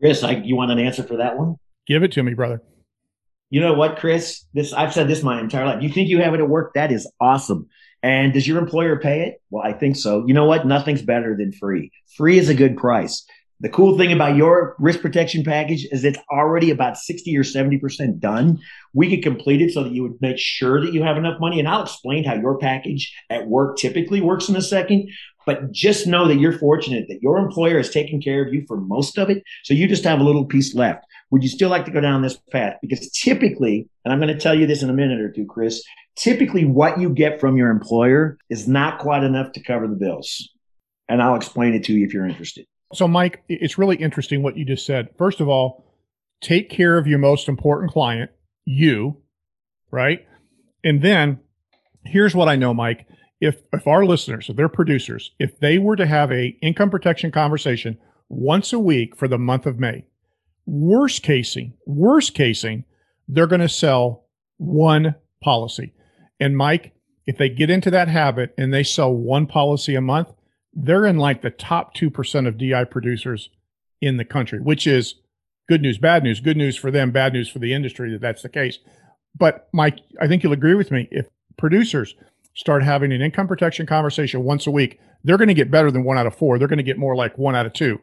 Chris, 0.02 0.24
I, 0.24 0.32
you 0.32 0.56
want 0.56 0.72
an 0.72 0.80
answer 0.80 1.04
for 1.04 1.18
that 1.18 1.38
one? 1.38 1.58
Give 1.88 2.04
it 2.04 2.12
to 2.14 2.24
me, 2.24 2.34
brother. 2.34 2.62
You 3.50 3.62
know 3.62 3.74
what, 3.74 3.98
Chris? 3.98 4.44
This 4.54 4.74
I've 4.74 4.94
said 4.94 5.08
this 5.08 5.24
my 5.24 5.40
entire 5.40 5.66
life. 5.66 5.84
You 5.84 5.90
think 5.90 6.10
you 6.10 6.22
have 6.22 6.34
it 6.34 6.40
at 6.40 6.50
work? 6.50 6.74
That 6.74 6.92
is 6.92 7.10
awesome. 7.22 7.68
And 8.02 8.34
does 8.34 8.48
your 8.48 8.60
employer 8.60 9.00
pay 9.00 9.22
it? 9.22 9.42
Well, 9.50 9.64
I 9.64 9.74
think 9.74 9.96
so. 9.96 10.26
You 10.28 10.34
know 10.34 10.46
what? 10.46 10.68
Nothing's 10.68 11.02
better 11.02 11.36
than 11.36 11.52
free. 11.52 11.92
Free 12.18 12.38
is 12.38 12.50
a 12.50 12.54
good 12.54 12.78
price. 12.78 13.26
The 13.62 13.70
cool 13.70 13.98
thing 13.98 14.12
about 14.12 14.36
your 14.36 14.76
risk 14.80 15.00
protection 15.00 15.44
package 15.44 15.88
is 15.90 16.04
it's 16.04 16.20
already 16.30 16.72
about 16.72 16.98
60 16.98 17.36
or 17.38 17.44
70% 17.44 18.20
done. 18.20 18.60
We 18.94 19.10
could 19.10 19.24
complete 19.24 19.62
it 19.62 19.72
so 19.72 19.84
that 19.84 19.94
you 19.94 20.04
would 20.04 20.22
make 20.22 20.38
sure 20.38 20.82
that 20.82 20.94
you 20.94 21.04
have 21.04 21.18
enough 21.18 21.40
money. 21.40 21.60
And 21.60 21.68
I'll 21.68 21.84
explain 21.84 22.26
how 22.26 22.36
your 22.36 22.58
package 22.58 23.16
at 23.30 23.48
work 23.48 23.78
typically 23.78 24.20
works 24.20 24.50
in 24.50 24.56
a 24.56 24.62
second. 24.62 25.10
But 25.46 25.72
just 25.72 26.06
know 26.06 26.28
that 26.28 26.40
you're 26.40 26.60
fortunate 26.60 27.06
that 27.08 27.22
your 27.22 27.38
employer 27.38 27.78
has 27.78 27.90
taken 27.90 28.22
care 28.22 28.46
of 28.46 28.54
you 28.54 28.66
for 28.68 28.78
most 28.78 29.18
of 29.18 29.30
it. 29.30 29.42
So 29.64 29.74
you 29.74 29.88
just 29.88 30.04
have 30.04 30.20
a 30.20 30.24
little 30.24 30.46
piece 30.46 30.76
left. 30.76 31.06
Would 31.32 31.44
you 31.44 31.50
still 31.50 31.70
like 31.70 31.86
to 31.86 31.92
go 31.92 32.02
down 32.02 32.22
this 32.22 32.38
path? 32.52 32.78
Because 32.82 33.10
typically, 33.12 33.90
and 34.04 34.14
I'm 34.14 34.20
going 34.20 34.34
to 34.34 34.40
tell 34.40 34.58
you 34.58 34.68
this 34.68 34.84
in 34.84 34.90
a 34.90 34.94
minute 34.94 35.20
or 35.20 35.32
two, 35.32 35.46
Chris, 35.46 35.84
typically 36.16 36.66
what 36.66 37.00
you 37.00 37.10
get 37.10 37.40
from 37.40 37.58
your 37.58 37.70
employer 37.70 38.38
is 38.50 38.68
not 38.68 39.00
quite 39.00 39.24
enough 39.24 39.52
to 39.54 39.64
cover 39.64 39.88
the 39.88 39.96
bills. 39.96 40.50
And 41.10 41.22
I'll 41.22 41.36
explain 41.36 41.74
it 41.74 41.84
to 41.86 41.94
you 41.94 42.06
if 42.06 42.14
you're 42.14 42.28
interested. 42.28 42.66
So, 42.94 43.08
Mike, 43.08 43.44
it's 43.50 43.78
really 43.78 43.96
interesting 43.98 44.44
what 44.44 44.58
you 44.58 44.66
just 44.66 44.86
said. 44.86 45.10
First 45.18 45.42
of 45.42 45.50
all, 45.50 45.86
take 46.42 46.70
care 46.70 46.98
of 46.98 47.08
your 47.08 47.20
most 47.20 47.50
important 47.50 47.92
client, 47.92 48.32
you, 48.66 49.18
right? 49.92 50.26
And 50.84 51.02
then 51.02 51.40
here's 52.06 52.36
what 52.36 52.48
I 52.48 52.56
know, 52.56 52.74
Mike. 52.74 53.08
If 53.42 53.62
if 53.74 53.86
our 53.88 54.06
listeners, 54.06 54.50
if 54.50 54.56
they're 54.56 54.70
producers, 54.70 55.32
if 55.40 55.60
they 55.60 55.78
were 55.78 55.96
to 55.96 56.06
have 56.06 56.32
a 56.32 56.56
income 56.62 56.90
protection 56.90 57.32
conversation 57.32 57.98
once 58.30 58.72
a 58.72 58.80
week 58.80 59.16
for 59.16 59.28
the 59.28 59.38
month 59.38 59.66
of 59.66 59.80
May, 59.80 60.06
Worst 60.66 61.24
casing, 61.24 61.74
worst 61.86 62.34
casing, 62.34 62.86
they're 63.28 63.48
going 63.48 63.62
to 63.62 63.70
sell 63.70 64.26
one 64.58 65.16
policy. 65.44 65.94
And 66.40 66.58
Mike, 66.58 66.94
if 67.26 67.38
they 67.38 67.50
get 67.50 67.70
into 67.70 67.92
that 67.92 68.08
habit 68.08 68.54
and 68.58 68.74
they 68.74 68.84
sell 68.84 69.14
one 69.14 69.48
policy 69.48 69.96
a 69.96 70.02
month, 70.02 70.30
they're 70.74 71.06
in 71.06 71.18
like 71.18 71.42
the 71.42 71.50
top 71.50 71.96
2% 71.96 72.48
of 72.48 72.58
DI 72.58 72.84
producers 72.86 73.50
in 74.02 74.18
the 74.18 74.26
country, 74.26 74.60
which 74.60 74.86
is 74.86 75.16
good 75.68 75.82
news, 75.82 75.98
bad 75.98 76.24
news, 76.24 76.40
good 76.40 76.58
news 76.58 76.76
for 76.76 76.92
them, 76.92 77.12
bad 77.12 77.34
news 77.34 77.50
for 77.50 77.60
the 77.60 77.74
industry 77.74 78.12
that 78.12 78.22
that's 78.22 78.42
the 78.42 78.50
case. 78.50 78.80
But 79.38 79.68
Mike, 79.74 80.00
I 80.22 80.28
think 80.28 80.44
you'll 80.44 80.54
agree 80.54 80.76
with 80.76 80.92
me. 80.92 81.08
If 81.12 81.28
producers 81.58 82.16
start 82.54 82.84
having 82.84 83.12
an 83.12 83.22
income 83.22 83.48
protection 83.48 83.86
conversation 83.86 84.44
once 84.44 84.68
a 84.68 84.72
week, 84.72 85.00
they're 85.24 85.38
going 85.38 85.48
to 85.48 85.54
get 85.54 85.72
better 85.72 85.92
than 85.92 86.04
one 86.04 86.18
out 86.18 86.28
of 86.28 86.36
four. 86.36 86.58
They're 86.58 86.68
going 86.68 86.78
to 86.78 86.84
get 86.84 86.98
more 86.98 87.16
like 87.16 87.38
one 87.38 87.56
out 87.56 87.66
of 87.66 87.74
two. 87.74 88.00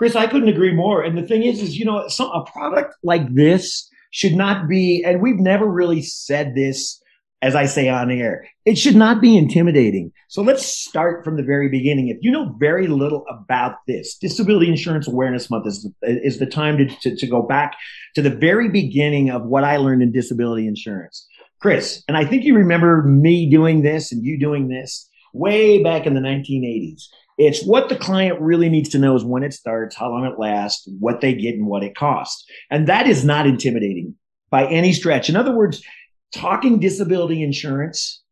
Chris, 0.00 0.16
I 0.16 0.26
couldn't 0.28 0.48
agree 0.48 0.72
more. 0.72 1.02
And 1.02 1.18
the 1.18 1.26
thing 1.26 1.42
is, 1.42 1.60
is 1.60 1.78
you 1.78 1.84
know, 1.84 2.08
some, 2.08 2.30
a 2.30 2.42
product 2.50 2.94
like 3.02 3.34
this 3.34 3.86
should 4.12 4.34
not 4.34 4.66
be, 4.66 5.04
and 5.04 5.20
we've 5.20 5.38
never 5.38 5.66
really 5.66 6.00
said 6.00 6.54
this, 6.54 7.02
as 7.42 7.54
I 7.54 7.66
say 7.66 7.90
on 7.90 8.10
air, 8.10 8.48
it 8.64 8.78
should 8.78 8.96
not 8.96 9.20
be 9.20 9.36
intimidating. 9.36 10.10
So 10.28 10.40
let's 10.40 10.64
start 10.64 11.22
from 11.22 11.36
the 11.36 11.42
very 11.42 11.68
beginning. 11.68 12.08
If 12.08 12.16
you 12.22 12.30
know 12.30 12.56
very 12.58 12.86
little 12.86 13.26
about 13.28 13.74
this, 13.86 14.16
Disability 14.16 14.70
Insurance 14.70 15.06
Awareness 15.06 15.50
Month 15.50 15.66
is, 15.66 15.86
is 16.00 16.38
the 16.38 16.46
time 16.46 16.78
to, 16.78 16.86
to, 16.86 17.14
to 17.14 17.26
go 17.26 17.42
back 17.42 17.76
to 18.14 18.22
the 18.22 18.30
very 18.30 18.70
beginning 18.70 19.28
of 19.28 19.44
what 19.44 19.64
I 19.64 19.76
learned 19.76 20.02
in 20.02 20.12
disability 20.12 20.66
insurance. 20.66 21.28
Chris, 21.60 22.02
and 22.08 22.16
I 22.16 22.24
think 22.24 22.44
you 22.44 22.54
remember 22.54 23.02
me 23.02 23.50
doing 23.50 23.82
this 23.82 24.12
and 24.12 24.24
you 24.24 24.40
doing 24.40 24.68
this 24.68 25.09
way 25.32 25.82
back 25.82 26.06
in 26.06 26.14
the 26.14 26.20
1980s. 26.20 27.04
It's 27.38 27.64
what 27.64 27.88
the 27.88 27.96
client 27.96 28.40
really 28.40 28.68
needs 28.68 28.90
to 28.90 28.98
know 28.98 29.16
is 29.16 29.24
when 29.24 29.42
it 29.42 29.54
starts, 29.54 29.96
how 29.96 30.10
long 30.10 30.26
it 30.26 30.38
lasts, 30.38 30.88
what 30.98 31.20
they 31.20 31.34
get, 31.34 31.54
and 31.54 31.66
what 31.66 31.82
it 31.82 31.94
costs. 31.94 32.44
And 32.70 32.86
that 32.88 33.06
is 33.06 33.24
not 33.24 33.46
intimidating 33.46 34.14
by 34.50 34.66
any 34.66 34.92
stretch. 34.92 35.28
In 35.28 35.36
other 35.36 35.56
words, 35.56 35.82
talking 36.34 36.80
disability 36.80 37.42
insurance 37.42 38.22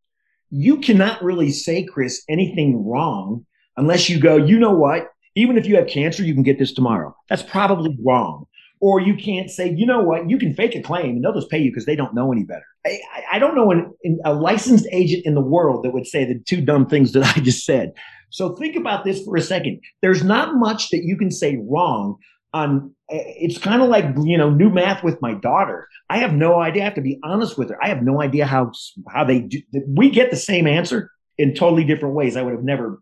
you 0.51 0.79
cannot 0.79 1.23
really 1.23 1.51
say, 1.51 1.85
Chris, 1.85 2.23
anything 2.29 2.87
wrong 2.87 3.45
unless 3.77 4.09
you 4.09 4.19
go, 4.21 4.37
you 4.37 4.59
know 4.59 4.73
what? 4.73 5.09
Even 5.35 5.57
if 5.57 5.67
you 5.67 5.77
have 5.77 5.87
cancer, 5.87 6.23
you 6.23 6.35
can 6.35 6.43
get 6.43 6.59
this 6.59 6.73
tomorrow. 6.73 7.15
That's 7.29 7.43
probably 7.43 7.97
wrong. 8.05 8.47
Or 8.81 9.01
you 9.01 9.17
can't 9.17 9.51
say, 9.51 9.75
you 9.75 9.87
know 9.87 10.01
what? 10.01 10.31
You 10.31 10.39
can 10.39 10.55
fake 10.55 10.75
a 10.77 10.83
claim 10.83 11.17
and 11.17 11.25
they'll 11.25 11.35
just 11.35 11.51
pay 11.51 11.59
you 11.59 11.71
because 11.71 11.87
they 11.87 11.97
don't 11.97 12.15
know 12.15 12.33
any 12.33 12.45
better. 12.45 12.65
I, 12.87 13.01
I 13.33 13.39
don't 13.39 13.55
know 13.55 13.71
an, 13.71 14.21
a 14.25 14.33
licensed 14.33 14.87
agent 14.93 15.27
in 15.27 15.35
the 15.35 15.41
world 15.41 15.85
that 15.85 15.93
would 15.93 16.07
say 16.07 16.25
the 16.25 16.39
two 16.47 16.61
dumb 16.61 16.87
things 16.87 17.13
that 17.13 17.25
I 17.37 17.41
just 17.41 17.65
said. 17.65 17.93
So 18.31 18.55
think 18.57 18.77
about 18.77 19.05
this 19.05 19.25
for 19.25 19.37
a 19.37 19.43
second. 19.43 19.81
There's 20.03 20.23
not 20.23 20.55
much 20.55 20.91
that 20.91 21.05
you 21.05 21.17
can 21.17 21.31
say 21.31 21.57
wrong 21.69 22.19
on 22.53 22.95
eh, 23.11 23.23
it's 23.39 23.59
kind 23.59 23.83
of 23.83 23.89
like 23.89 24.05
you 24.25 24.39
know 24.39 24.51
new 24.51 24.71
math 24.71 25.03
with 25.05 25.21
my 25.21 25.35
daughter 25.35 25.87
i 26.09 26.19
have 26.19 26.33
no 26.33 26.59
idea 26.59 26.83
i 26.83 26.85
have 26.85 26.95
to 26.95 27.01
be 27.01 27.19
honest 27.23 27.59
with 27.59 27.69
her 27.71 27.83
i 27.83 27.89
have 27.89 28.03
no 28.03 28.23
idea 28.23 28.47
how 28.47 28.73
how 29.09 29.25
they 29.25 29.41
do 29.41 29.61
we 29.87 30.11
get 30.11 30.31
the 30.31 30.37
same 30.37 30.67
answer 30.67 31.11
in 31.37 31.55
totally 31.55 31.85
different 31.85 32.15
ways 32.15 32.37
i 32.37 32.43
would 32.43 32.55
have 32.55 32.65
never 32.65 33.01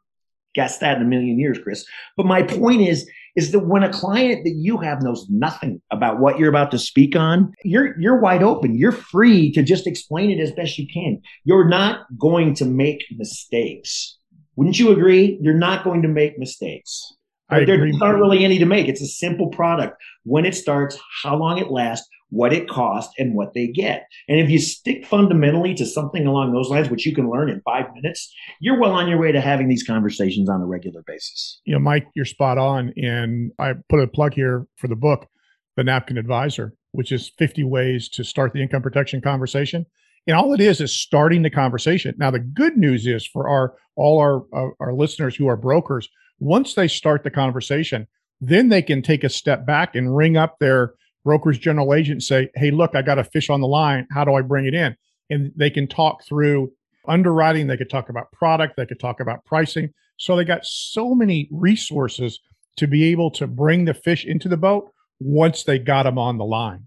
guessed 0.54 0.80
that 0.80 0.96
in 0.96 1.02
a 1.02 1.06
million 1.06 1.38
years 1.38 1.58
chris 1.62 1.86
but 2.16 2.26
my 2.26 2.42
point 2.42 2.82
is 2.82 3.08
is 3.36 3.52
that 3.52 3.60
when 3.60 3.82
a 3.82 3.92
client 3.92 4.44
that 4.44 4.54
you 4.56 4.78
have 4.78 5.02
knows 5.02 5.26
nothing 5.28 5.80
about 5.90 6.18
what 6.18 6.38
you're 6.38 6.48
about 6.48 6.70
to 6.70 6.78
speak 6.78 7.14
on 7.14 7.52
you're 7.64 7.98
you're 8.00 8.20
wide 8.20 8.42
open. 8.42 8.76
You're 8.76 8.92
free 8.92 9.52
to 9.52 9.62
just 9.62 9.86
explain 9.86 10.30
it 10.30 10.40
as 10.40 10.52
best 10.52 10.78
you 10.78 10.86
can. 10.92 11.20
You're 11.44 11.68
not 11.68 12.06
going 12.18 12.54
to 12.54 12.64
make 12.64 13.04
mistakes. 13.16 14.18
Wouldn't 14.56 14.78
you 14.78 14.90
agree? 14.90 15.38
You're 15.40 15.54
not 15.54 15.84
going 15.84 16.02
to 16.02 16.08
make 16.08 16.38
mistakes 16.38 17.12
I 17.48 17.64
there 17.64 17.80
aren't 18.02 18.20
really 18.20 18.44
any 18.44 18.58
to 18.58 18.66
make. 18.66 18.88
It's 18.88 19.00
a 19.00 19.06
simple 19.06 19.48
product. 19.48 20.02
When 20.24 20.44
it 20.44 20.54
starts, 20.54 20.98
how 21.22 21.36
long 21.36 21.58
it 21.58 21.70
lasts, 21.70 22.08
what 22.30 22.52
it 22.52 22.68
costs, 22.68 23.14
and 23.18 23.34
what 23.34 23.54
they 23.54 23.68
get. 23.68 24.06
And 24.28 24.40
if 24.40 24.50
you 24.50 24.58
stick 24.58 25.06
fundamentally 25.06 25.74
to 25.74 25.86
something 25.86 26.26
along 26.26 26.52
those 26.52 26.68
lines, 26.68 26.90
which 26.90 27.06
you 27.06 27.14
can 27.14 27.30
learn 27.30 27.48
in 27.48 27.60
five 27.64 27.86
minutes, 27.94 28.34
you're 28.60 28.80
well 28.80 28.92
on 28.92 29.08
your 29.08 29.20
way 29.20 29.30
to 29.30 29.40
having 29.40 29.68
these 29.68 29.84
conversations 29.84 30.48
on 30.48 30.60
a 30.60 30.66
regular 30.66 31.02
basis. 31.06 31.60
You 31.64 31.74
know, 31.74 31.78
Mike, 31.78 32.08
you're 32.16 32.24
spot 32.24 32.58
on. 32.58 32.92
And 32.96 33.52
I 33.58 33.74
put 33.88 34.00
a 34.00 34.08
plug 34.08 34.34
here 34.34 34.66
for 34.76 34.88
the 34.88 34.96
book, 34.96 35.28
The 35.76 35.84
Napkin 35.84 36.18
Advisor, 36.18 36.74
which 36.92 37.12
is 37.12 37.30
50 37.38 37.62
ways 37.62 38.08
to 38.10 38.24
start 38.24 38.52
the 38.52 38.62
income 38.62 38.82
protection 38.82 39.20
conversation. 39.20 39.86
And 40.26 40.36
all 40.36 40.52
it 40.52 40.60
is 40.60 40.80
is 40.80 40.98
starting 40.98 41.42
the 41.42 41.50
conversation. 41.50 42.16
Now, 42.18 42.32
the 42.32 42.40
good 42.40 42.76
news 42.76 43.06
is 43.06 43.24
for 43.24 43.48
our 43.48 43.74
all 43.94 44.18
our, 44.18 44.44
our, 44.52 44.74
our 44.80 44.92
listeners 44.92 45.36
who 45.36 45.46
are 45.46 45.56
brokers, 45.56 46.08
once 46.38 46.74
they 46.74 46.88
start 46.88 47.24
the 47.24 47.30
conversation, 47.30 48.06
then 48.40 48.68
they 48.68 48.82
can 48.82 49.02
take 49.02 49.24
a 49.24 49.28
step 49.28 49.66
back 49.66 49.94
and 49.94 50.16
ring 50.16 50.36
up 50.36 50.58
their 50.58 50.94
broker's 51.24 51.58
general 51.58 51.94
agent 51.94 52.16
and 52.16 52.22
say, 52.22 52.50
Hey, 52.54 52.70
look, 52.70 52.94
I 52.94 53.02
got 53.02 53.18
a 53.18 53.24
fish 53.24 53.50
on 53.50 53.60
the 53.60 53.66
line. 53.66 54.06
How 54.10 54.24
do 54.24 54.34
I 54.34 54.42
bring 54.42 54.66
it 54.66 54.74
in? 54.74 54.96
And 55.30 55.52
they 55.56 55.70
can 55.70 55.86
talk 55.86 56.24
through 56.24 56.72
underwriting. 57.08 57.66
They 57.66 57.76
could 57.76 57.90
talk 57.90 58.08
about 58.08 58.30
product. 58.32 58.76
They 58.76 58.86
could 58.86 59.00
talk 59.00 59.20
about 59.20 59.44
pricing. 59.44 59.92
So 60.18 60.36
they 60.36 60.44
got 60.44 60.64
so 60.64 61.14
many 61.14 61.48
resources 61.50 62.40
to 62.76 62.86
be 62.86 63.04
able 63.04 63.30
to 63.32 63.46
bring 63.46 63.84
the 63.84 63.94
fish 63.94 64.24
into 64.24 64.48
the 64.48 64.56
boat 64.56 64.92
once 65.18 65.64
they 65.64 65.78
got 65.78 66.04
them 66.04 66.18
on 66.18 66.38
the 66.38 66.44
line. 66.44 66.86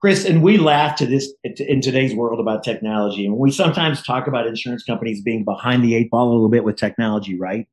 Chris, 0.00 0.24
and 0.24 0.42
we 0.42 0.56
laugh 0.56 0.96
to 0.96 1.04
this 1.04 1.30
in 1.44 1.82
today's 1.82 2.14
world 2.14 2.40
about 2.40 2.64
technology, 2.64 3.26
and 3.26 3.36
we 3.36 3.50
sometimes 3.50 4.02
talk 4.02 4.26
about 4.26 4.46
insurance 4.46 4.82
companies 4.82 5.20
being 5.20 5.44
behind 5.44 5.84
the 5.84 5.94
eight 5.94 6.10
ball 6.10 6.30
a 6.30 6.32
little 6.32 6.48
bit 6.48 6.64
with 6.64 6.76
technology, 6.76 7.38
right? 7.38 7.68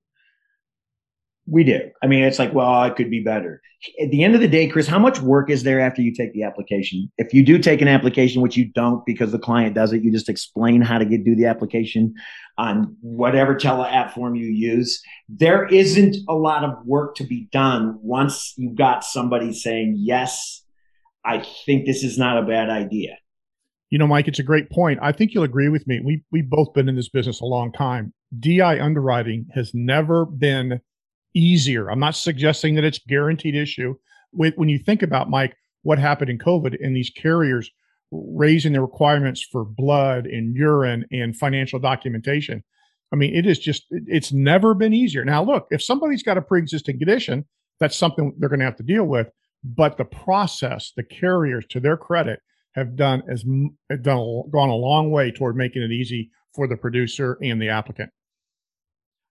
We 1.50 1.64
do. 1.64 1.80
I 2.04 2.08
mean, 2.08 2.24
it's 2.24 2.40
like, 2.40 2.54
well, 2.54 2.84
it 2.84 2.96
could 2.98 3.10
be 3.10 3.24
better. 3.24 3.62
At 4.02 4.12
the 4.12 4.24
end 4.24 4.36
of 4.36 4.42
the 4.42 4.50
day, 4.50 4.68
Chris, 4.68 4.88
how 4.88 5.00
much 5.00 5.22
work 5.22 5.50
is 5.50 5.64
there 5.64 5.80
after 5.80 6.02
you 6.02 6.14
take 6.14 6.34
the 6.34 6.44
application? 6.44 7.10
If 7.18 7.34
you 7.34 7.46
do 7.46 7.58
take 7.58 7.82
an 7.82 7.88
application, 7.88 8.42
which 8.42 8.58
you 8.58 8.66
don't 8.66 9.06
because 9.06 9.32
the 9.32 9.40
client 9.40 9.74
does 9.74 9.94
it, 9.94 10.04
you 10.04 10.12
just 10.12 10.28
explain 10.28 10.82
how 10.82 10.98
to 10.98 11.06
get 11.06 11.24
do 11.24 11.36
the 11.36 11.46
application 11.46 12.14
on 12.58 12.98
whatever 13.02 13.56
tele 13.56 13.88
app 13.88 14.14
form 14.14 14.36
you 14.36 14.48
use. 14.48 15.02
There 15.30 15.66
isn't 15.68 16.18
a 16.28 16.34
lot 16.34 16.64
of 16.66 16.74
work 16.86 17.16
to 17.16 17.24
be 17.24 17.48
done 17.52 17.98
once 18.02 18.54
you've 18.58 18.76
got 18.76 19.06
somebody 19.06 19.54
saying, 19.54 19.96
yes, 19.98 20.64
I 21.24 21.46
think 21.66 21.86
this 21.86 22.04
is 22.04 22.18
not 22.18 22.38
a 22.38 22.46
bad 22.46 22.70
idea. 22.70 23.16
You 23.90 24.00
know, 24.00 24.08
Mike, 24.08 24.28
it's 24.28 24.40
a 24.40 24.44
great 24.44 24.70
point. 24.70 25.00
I 25.02 25.14
think 25.14 25.34
you'll 25.34 25.46
agree 25.46 25.70
with 25.70 25.88
me. 25.88 26.02
We 26.04 26.24
we've 26.30 26.50
both 26.50 26.74
been 26.74 26.90
in 26.90 26.96
this 26.96 27.10
business 27.10 27.40
a 27.40 27.46
long 27.46 27.72
time. 27.72 28.14
DI 28.38 28.82
underwriting 28.82 29.46
has 29.54 29.72
never 29.74 30.26
been 30.26 30.82
easier. 31.38 31.90
I'm 31.90 32.00
not 32.00 32.16
suggesting 32.16 32.76
that 32.76 32.84
it's 32.84 33.00
guaranteed 33.00 33.56
issue. 33.56 33.96
When 34.32 34.70
you 34.70 34.80
think 34.80 35.04
about 35.04 35.30
Mike, 35.30 35.56
what 35.84 36.00
happened 36.00 36.30
in 36.30 36.38
COVID 36.38 36.76
and 36.84 36.96
these 36.96 37.10
carriers 37.10 37.72
raising 38.12 38.74
the 38.74 38.82
requirements 38.82 39.42
for 39.42 39.66
blood 39.66 40.26
and 40.26 40.56
urine 40.56 41.06
and 41.12 41.36
financial 41.36 41.80
documentation. 41.80 42.64
I 43.12 43.16
mean, 43.16 43.36
it 43.36 43.46
is 43.46 43.60
just, 43.60 43.86
it's 43.90 44.32
never 44.32 44.74
been 44.74 44.94
easier. 44.94 45.24
Now, 45.24 45.44
look, 45.44 45.68
if 45.72 45.82
somebody's 45.84 46.24
got 46.24 46.38
a 46.38 46.42
pre 46.42 46.60
existing 46.60 47.00
condition, 47.00 47.46
that's 47.80 47.96
something 47.96 48.34
they're 48.38 48.50
going 48.50 48.60
to 48.60 48.66
have 48.66 48.78
to 48.78 48.84
deal 48.84 49.06
with. 49.06 49.30
But 49.64 49.98
the 49.98 50.06
process, 50.06 50.94
the 50.96 51.04
carriers, 51.04 51.66
to 51.70 51.80
their 51.80 51.98
credit, 51.98 52.42
have 52.76 52.96
done 52.96 53.24
as 53.30 53.44
done 53.44 54.44
gone 54.52 54.70
a 54.70 54.76
long 54.76 55.12
way 55.12 55.32
toward 55.32 55.56
making 55.56 55.82
it 55.82 55.92
easy 55.92 56.32
for 56.54 56.68
the 56.68 56.78
producer 56.78 57.38
and 57.42 57.62
the 57.62 57.70
applicant. 57.70 58.12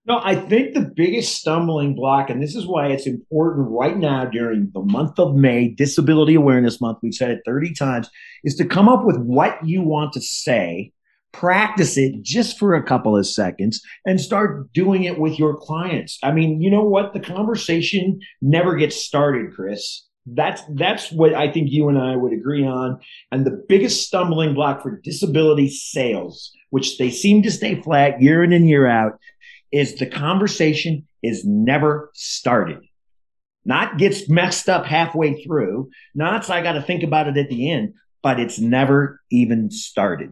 No, 0.07 0.21
I 0.23 0.35
think 0.35 0.73
the 0.73 0.89
biggest 0.95 1.35
stumbling 1.35 1.93
block, 1.93 2.29
and 2.29 2.41
this 2.41 2.55
is 2.55 2.65
why 2.65 2.87
it's 2.87 3.05
important 3.05 3.67
right 3.69 3.97
now 3.97 4.23
during 4.23 4.71
the 4.73 4.81
month 4.81 5.19
of 5.19 5.35
May, 5.35 5.67
Disability 5.67 6.33
Awareness 6.33 6.79
Month, 6.79 6.99
we've 7.03 7.13
said 7.13 7.29
it 7.29 7.41
30 7.45 7.73
times, 7.73 8.09
is 8.45 8.55
to 8.55 8.65
come 8.65 8.87
up 8.87 9.03
with 9.03 9.17
what 9.17 9.57
you 9.65 9.81
want 9.81 10.13
to 10.13 10.21
say, 10.21 10.93
practice 11.33 11.97
it 11.97 12.21
just 12.21 12.57
for 12.57 12.73
a 12.73 12.83
couple 12.83 13.17
of 13.17 13.27
seconds, 13.27 13.81
and 14.05 14.21
start 14.21 14.71
doing 14.71 15.03
it 15.03 15.19
with 15.19 15.37
your 15.37 15.57
clients. 15.57 16.17
I 16.23 16.31
mean, 16.31 16.61
you 16.61 16.71
know 16.71 16.85
what? 16.85 17.11
The 17.11 17.19
conversation 17.19 18.21
never 18.41 18.77
gets 18.77 18.95
started, 18.95 19.53
Chris. 19.53 20.05
That's 20.25 20.61
that's 20.75 21.11
what 21.11 21.33
I 21.33 21.51
think 21.51 21.69
you 21.69 21.89
and 21.89 21.97
I 21.97 22.15
would 22.15 22.31
agree 22.31 22.65
on. 22.65 22.99
And 23.33 23.45
the 23.45 23.63
biggest 23.67 24.07
stumbling 24.07 24.53
block 24.53 24.81
for 24.81 25.01
disability 25.01 25.69
sales, 25.69 26.51
which 26.69 26.97
they 26.97 27.09
seem 27.09 27.43
to 27.43 27.51
stay 27.51 27.81
flat 27.81 28.21
year 28.21 28.43
in 28.43 28.53
and 28.53 28.67
year 28.67 28.87
out, 28.87 29.19
is 29.71 29.95
the 29.95 30.05
conversation 30.05 31.07
is 31.23 31.43
never 31.45 32.11
started. 32.13 32.79
Not 33.65 33.97
gets 33.97 34.29
messed 34.29 34.69
up 34.69 34.85
halfway 34.85 35.43
through. 35.43 35.89
Not 36.15 36.45
so 36.45 36.53
I 36.53 36.61
got 36.61 36.73
to 36.73 36.81
think 36.81 37.03
about 37.03 37.27
it 37.27 37.37
at 37.37 37.49
the 37.49 37.69
end, 37.71 37.93
but 38.23 38.39
it's 38.39 38.59
never 38.59 39.21
even 39.29 39.69
started. 39.69 40.31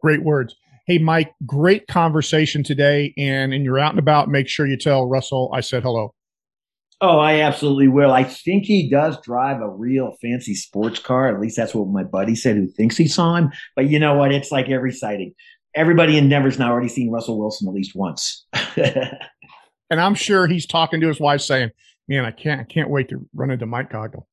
Great 0.00 0.22
words. 0.22 0.56
Hey, 0.86 0.98
Mike, 0.98 1.32
great 1.46 1.86
conversation 1.86 2.64
today. 2.64 3.12
And 3.18 3.52
and 3.52 3.64
you're 3.64 3.78
out 3.78 3.90
and 3.90 3.98
about, 3.98 4.28
make 4.28 4.48
sure 4.48 4.66
you 4.66 4.78
tell 4.78 5.06
Russell 5.06 5.50
I 5.54 5.60
said 5.60 5.82
hello. 5.82 6.14
Oh, 7.02 7.18
I 7.18 7.40
absolutely 7.40 7.88
will. 7.88 8.12
I 8.12 8.22
think 8.22 8.64
he 8.64 8.88
does 8.88 9.20
drive 9.22 9.60
a 9.60 9.68
real 9.68 10.16
fancy 10.22 10.54
sports 10.54 11.00
car. 11.00 11.28
At 11.28 11.40
least 11.40 11.56
that's 11.56 11.74
what 11.74 11.88
my 11.88 12.04
buddy 12.04 12.36
said 12.36 12.56
who 12.56 12.68
thinks 12.68 12.96
he 12.96 13.08
saw 13.08 13.34
him. 13.34 13.50
But 13.74 13.90
you 13.90 13.98
know 13.98 14.14
what? 14.14 14.32
It's 14.32 14.52
like 14.52 14.68
every 14.68 14.92
sighting 14.92 15.34
everybody 15.74 16.18
in 16.18 16.28
Denver's 16.28 16.58
now 16.58 16.70
already 16.70 16.88
seen 16.88 17.10
Russell 17.10 17.38
Wilson 17.38 17.68
at 17.68 17.74
least 17.74 17.94
once. 17.94 18.46
and 18.76 20.00
I'm 20.00 20.14
sure 20.14 20.46
he's 20.46 20.66
talking 20.66 21.00
to 21.00 21.08
his 21.08 21.20
wife 21.20 21.40
saying, 21.40 21.70
Man, 22.08 22.24
I 22.24 22.30
can't 22.32 22.60
I 22.60 22.64
can't 22.64 22.90
wait 22.90 23.08
to 23.10 23.26
run 23.32 23.50
into 23.50 23.66
Mike 23.66 23.90
Cogdell. 23.90 24.24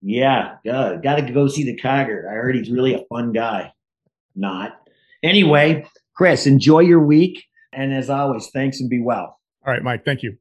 Yeah, 0.00 0.56
uh, 0.70 0.96
got 0.96 1.16
to 1.16 1.32
go 1.32 1.48
see 1.48 1.64
the 1.64 1.76
Cogger. 1.76 2.30
I 2.30 2.34
heard 2.34 2.54
he's 2.54 2.70
really 2.70 2.94
a 2.94 3.02
fun 3.08 3.32
guy. 3.32 3.72
Not. 4.36 4.78
Anyway, 5.22 5.86
Chris, 6.14 6.46
enjoy 6.46 6.80
your 6.80 7.00
week. 7.00 7.44
And 7.72 7.92
as 7.92 8.08
always, 8.08 8.48
thanks 8.50 8.80
and 8.80 8.88
be 8.88 9.02
well. 9.02 9.38
All 9.66 9.72
right, 9.72 9.82
Mike. 9.82 10.04
Thank 10.04 10.22
you. 10.22 10.36